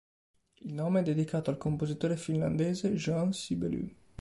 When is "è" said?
1.01-1.03